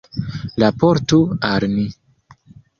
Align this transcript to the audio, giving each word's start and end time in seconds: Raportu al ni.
Raportu 0.63 1.21
al 1.53 1.71
ni. 1.77 1.87